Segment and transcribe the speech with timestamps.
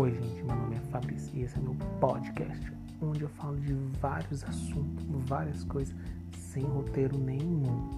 [0.00, 3.74] Oi, gente, meu nome é Fabrício e esse é meu podcast, onde eu falo de
[4.00, 5.94] vários assuntos, várias coisas,
[6.32, 7.90] sem roteiro nenhum.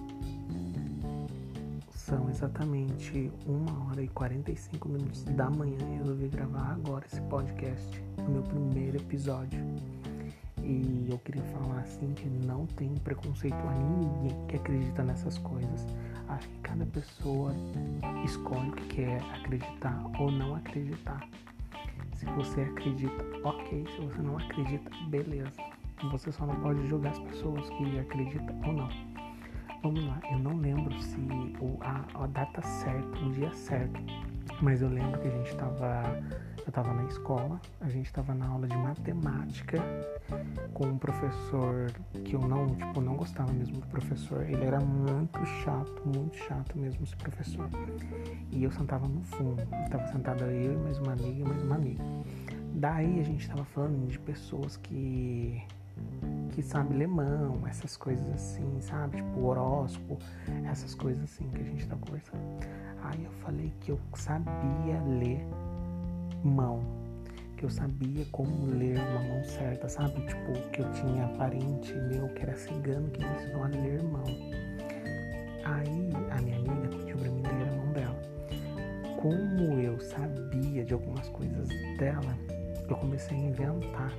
[1.95, 7.21] São exatamente 1 hora e 45 minutos da manhã e eu resolvi gravar agora esse
[7.21, 9.65] podcast, o meu primeiro episódio.
[10.61, 15.87] E eu queria falar assim que não tem preconceito a ninguém que acredita nessas coisas.
[16.27, 17.53] Acho que cada pessoa
[18.25, 21.25] escolhe o que quer acreditar ou não acreditar.
[22.23, 23.85] Se você acredita, ok.
[23.95, 25.51] Se você não acredita, beleza.
[26.11, 28.89] Você só não pode julgar as pessoas que acreditam ou não.
[29.83, 31.19] Vamos lá, eu não lembro se
[31.81, 33.99] a, a data certa, o dia certo,
[34.61, 36.03] mas eu lembro que a gente estava
[36.65, 39.79] eu estava na escola, a gente estava na aula de matemática
[40.73, 41.91] com um professor
[42.23, 44.43] que eu não, tipo, não gostava mesmo do professor.
[44.49, 47.69] Ele era muito chato, muito chato mesmo esse professor.
[48.51, 49.61] E eu sentava no fundo.
[49.83, 52.03] Estava sentada eu e mais uma amiga e mais uma amiga.
[52.75, 55.61] Daí a gente estava falando de pessoas que
[56.53, 59.17] que sabe lemão, essas coisas assim, sabe?
[59.17, 60.17] Tipo horóscopo,
[60.65, 62.41] essas coisas assim que a gente tá conversando.
[63.03, 65.45] Aí eu falei que eu sabia ler
[66.43, 66.81] mão,
[67.57, 70.21] que eu sabia como ler uma mão certa, sabe?
[70.25, 74.23] Tipo, que eu tinha parente meu que era cigano que me ensinou a ler mão.
[75.65, 78.21] Aí a minha amiga pediu pra mim ler a mão dela.
[79.21, 82.37] Como eu sabia de algumas coisas dela,
[82.89, 84.11] eu comecei a inventar,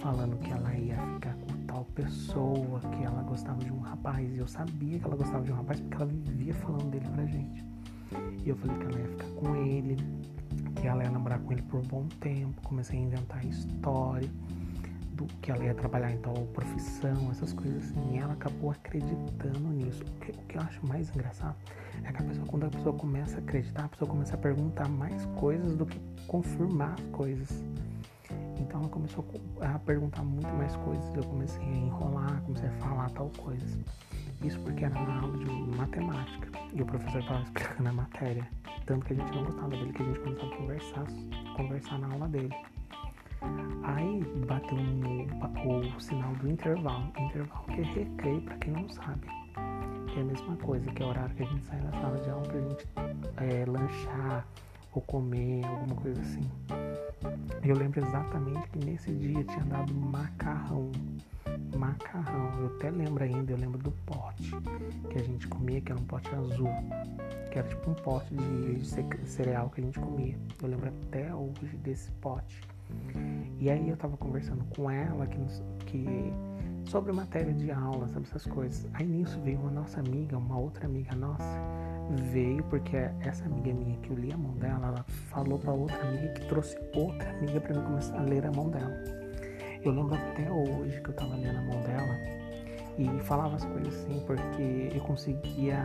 [0.00, 4.32] falando que ela ia ficar com tal pessoa, que ela gostava de um rapaz.
[4.32, 7.24] E eu sabia que ela gostava de um rapaz porque ela vivia falando dele pra
[7.26, 7.64] gente.
[8.44, 9.96] E eu falei que ela ia ficar com ele,
[10.76, 12.60] que ela ia namorar com ele por um bom tempo.
[12.62, 14.28] Comecei a inventar história
[15.12, 18.14] do que ela ia trabalhar em tal profissão, essas coisas assim.
[18.14, 20.02] E ela acabou acreditando nisso.
[20.02, 21.56] O que, o que eu acho mais engraçado
[22.04, 24.88] é que a pessoa, quando a pessoa começa a acreditar, a pessoa começa a perguntar
[24.88, 27.64] mais coisas do que confirmar as coisas.
[28.58, 29.24] Então ela começou
[29.60, 31.14] a perguntar muito mais coisas.
[31.14, 33.78] Eu comecei a enrolar, comecei a falar tal coisas.
[34.42, 36.48] Isso porque era na aula de matemática.
[36.72, 38.48] E o professor estava explicando a matéria.
[38.86, 41.06] Tanto que a gente não gostava dele, que a gente começava a conversar,
[41.56, 42.54] conversar na aula dele.
[43.84, 47.12] Aí bateu no, o sinal do intervalo.
[47.18, 49.26] Intervalo que é recreio, para quem não sabe.
[50.08, 52.18] Que é a mesma coisa, que é o horário que a gente sai da sala
[52.18, 52.88] de aula pra gente
[53.36, 54.46] é, lanchar
[54.92, 56.50] ou comer, alguma coisa assim.
[57.64, 60.90] Eu lembro exatamente que nesse dia tinha dado macarrão
[61.76, 62.41] macarrão.
[62.62, 64.52] Eu até lembro ainda, eu lembro do pote
[65.10, 66.68] que a gente comia, que era um pote azul,
[67.50, 68.86] que era tipo um pote de
[69.26, 70.38] cereal que a gente comia.
[70.62, 72.60] Eu lembro até hoje desse pote.
[73.58, 75.38] E aí eu tava conversando com ela que,
[75.86, 76.06] que
[76.88, 78.88] sobre matéria de aula, sabe essas coisas.
[78.94, 81.60] Aí nisso veio uma nossa amiga, uma outra amiga nossa,
[82.30, 86.00] veio porque essa amiga minha que eu li a mão dela, ela falou para outra
[86.00, 89.02] amiga que trouxe outra amiga para mim começar a ler a mão dela.
[89.82, 92.41] Eu lembro até hoje que eu tava lendo a mão dela
[92.98, 95.84] e falava as coisas assim porque eu conseguia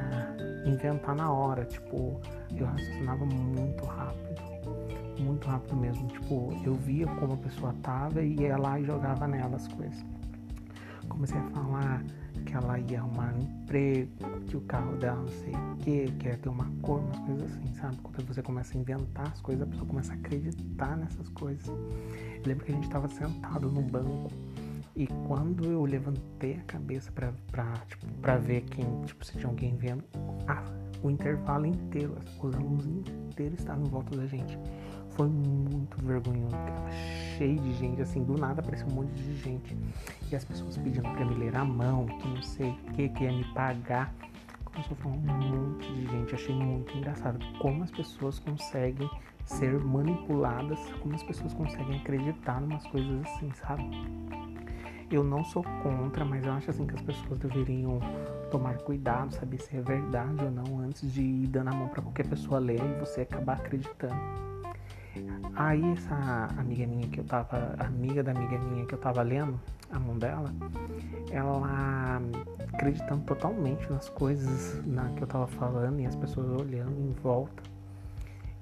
[0.65, 2.19] inventar na hora, tipo,
[2.55, 4.41] eu raciocinava muito rápido,
[5.19, 9.27] muito rápido mesmo, tipo, eu via como a pessoa tava e ia lá e jogava
[9.27, 10.05] nela as coisas.
[11.07, 12.03] Comecei a falar
[12.45, 14.11] que ela ia arrumar um emprego,
[14.47, 17.51] que o carro dela não sei o que, que ia ter uma cor, umas coisas
[17.51, 17.97] assim, sabe?
[17.97, 21.67] Quando você começa a inventar as coisas, a pessoa começa a acreditar nessas coisas.
[21.67, 24.31] Eu lembro que a gente estava sentado no banco
[24.97, 29.45] e quando eu levantei a cabeça pra, pra, tipo, pra ver quem, tipo, se tinha
[29.45, 30.03] alguém vendo,
[30.47, 30.63] ah,
[31.03, 34.57] o intervalo inteiro, os alunos inteiros estavam em volta da gente.
[35.11, 36.55] Foi muito vergonhoso,
[37.37, 39.77] cheio de gente, assim, do nada apareceu um monte de gente.
[40.31, 43.23] E as pessoas pedindo pra me ler a mão, que não sei o que, que
[43.23, 44.11] ia me pagar.
[44.65, 46.33] Começou a falar um monte de gente.
[46.33, 49.09] Achei muito engraçado como as pessoas conseguem
[49.45, 53.83] ser manipuladas, como as pessoas conseguem acreditar em umas coisas assim, sabe?
[55.09, 57.99] Eu não sou contra, mas eu acho assim que as pessoas deveriam
[58.51, 62.01] tomar cuidado, saber se é verdade ou não, antes de ir dando a mão para
[62.01, 64.15] qualquer pessoa ler e você acabar acreditando.
[65.55, 69.59] Aí essa amiga minha que eu tava, amiga da amiga minha que eu tava lendo,
[69.91, 70.53] a mão dela,
[71.31, 72.21] ela
[72.73, 77.76] acreditando totalmente nas coisas na, que eu tava falando e as pessoas olhando em volta.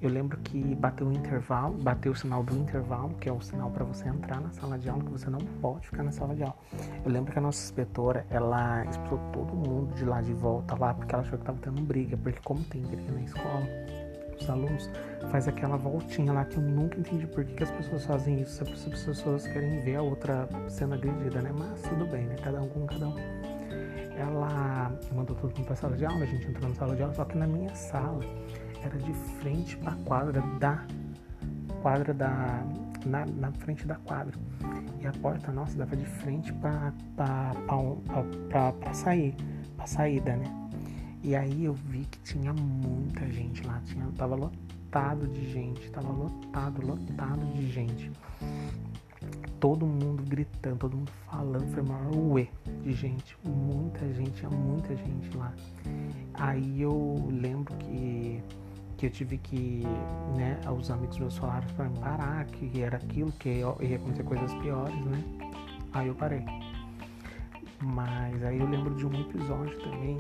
[0.06, 3.72] Eu lembro que bateu o intervalo, bateu o sinal do intervalo, que é o sinal
[3.72, 6.44] para você entrar na sala de aula, que você não pode ficar na sala de
[6.44, 6.56] aula.
[7.04, 10.94] Eu lembro que a nossa inspetora, ela expulsou todo mundo de lá de volta lá,
[10.94, 13.68] porque ela achou que tava tendo briga, porque como tem briga na escola,
[14.40, 14.92] os alunos
[15.32, 18.64] faz aquela voltinha lá que eu nunca entendi por que, que as pessoas fazem isso,
[18.64, 21.52] se as pessoas querem ver a outra sendo agredida, né?
[21.52, 22.36] Mas tudo bem, né?
[22.44, 23.16] Cada um com cada um.
[24.16, 27.16] Ela mandou todo mundo pra sala de aula, a gente entrou na sala de aula,
[27.16, 28.24] só que na minha sala
[28.86, 30.86] era de frente para a quadra da
[31.82, 32.64] quadra da.
[33.06, 34.34] Na, na frente da quadra.
[35.00, 39.36] E a porta, nossa, dava de frente pra, pra sair,
[39.76, 40.46] pra saída, né?
[41.22, 46.12] E aí eu vi que tinha muita gente lá, tinha, tava lotado de gente, tava
[46.12, 48.12] lotado, lotado de gente
[49.60, 52.48] todo mundo gritando, todo mundo falando, foi maior uê
[52.84, 55.54] de gente, muita gente, tinha muita gente lá.
[56.36, 58.44] Aí eu lembro que,
[58.98, 59.84] que eu tive que,
[60.36, 64.54] né, os amigos meus falaram para me parar, que era aquilo, que ia acontecer coisas
[64.56, 65.24] piores, né?
[65.94, 66.46] Aí eu parei.
[67.82, 70.18] Mas aí eu lembro de um episódio também,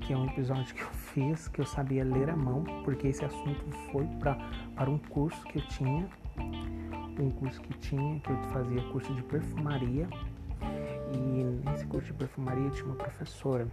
[0.00, 3.24] que é um episódio que eu fiz, que eu sabia ler a mão, porque esse
[3.24, 4.34] assunto foi pra,
[4.74, 6.08] para um curso que eu tinha
[7.22, 10.08] um curso que tinha, que eu fazia curso de perfumaria.
[11.12, 13.68] E nesse curso de perfumaria tinha uma professora.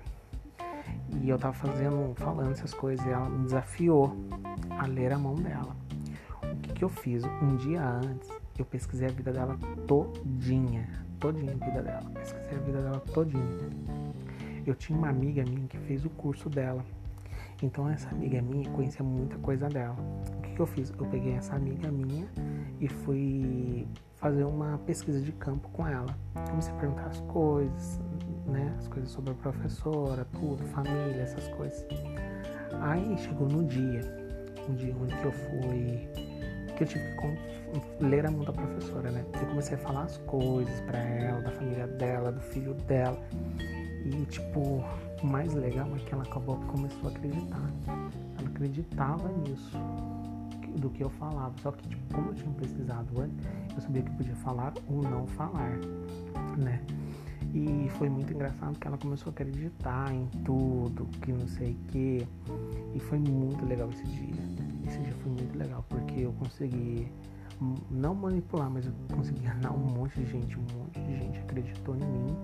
[1.21, 4.15] E eu tava fazendo, falando essas coisas, e ela me desafiou
[4.69, 5.75] a ler a mão dela.
[6.41, 7.23] O que, que eu fiz?
[7.41, 10.87] Um dia antes, eu pesquisei a vida dela todinha.
[11.19, 12.11] Todinha a vida dela.
[12.13, 13.69] Pesquisei a vida dela todinha.
[14.65, 16.83] Eu tinha uma amiga minha que fez o curso dela.
[17.61, 19.95] Então essa amiga minha conhecia muita coisa dela.
[20.37, 20.91] O que, que eu fiz?
[20.97, 22.27] Eu peguei essa amiga minha
[22.79, 26.15] e fui fazer uma pesquisa de campo com ela.
[26.49, 27.99] Comecei a perguntar as coisas,
[28.51, 28.73] né?
[28.77, 31.85] As coisas sobre a professora, tudo, família, essas coisas.
[32.81, 34.01] Aí chegou no dia,
[34.69, 36.09] um dia onde eu fui,
[36.75, 39.23] que eu tive que ler a mão da professora, né?
[39.33, 43.17] Eu comecei a falar as coisas para ela, da família dela, do filho dela.
[44.03, 44.83] E tipo,
[45.21, 47.71] o mais legal é que ela acabou começou a acreditar.
[47.87, 49.77] Ela acreditava nisso
[50.79, 51.53] do que eu falava.
[51.61, 53.37] Só que, tipo, como eu tinha pesquisado antes,
[53.75, 55.77] eu sabia que podia falar ou não falar,
[56.57, 56.81] né?
[57.53, 61.91] E foi muito engraçado que ela começou a acreditar em tudo, que não sei o
[61.91, 62.27] que.
[62.95, 64.43] E foi muito legal esse dia.
[64.87, 67.11] Esse dia foi muito legal, porque eu consegui
[67.89, 71.95] não manipular, mas eu consegui enganar um monte de gente, um monte de gente acreditou
[71.95, 72.35] em mim,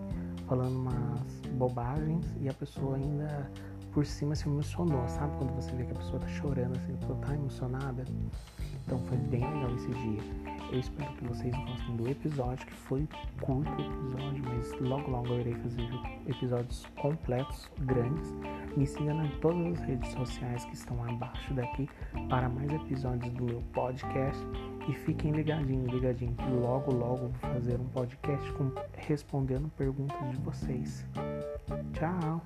[0.48, 3.50] falando umas bobagens e a pessoa ainda
[3.92, 5.36] por cima se emocionou, sabe?
[5.38, 8.06] Quando você vê que a pessoa tá chorando, assim, a pessoa tá emocionada.
[8.88, 10.22] Então foi bem legal esse dia.
[10.72, 13.08] Eu espero que vocês gostem do episódio, que foi
[13.42, 15.90] curto o episódio, mas logo logo eu irei fazer
[16.26, 18.34] episódios completos, grandes.
[18.76, 21.90] Me siga em todas as redes sociais que estão abaixo daqui
[22.30, 24.42] para mais episódios do meu podcast.
[24.88, 26.38] E fiquem ligadinhos, ligadinhos.
[26.62, 31.06] Logo, logo vou fazer um podcast com, respondendo perguntas de vocês.
[31.92, 32.42] Tchau!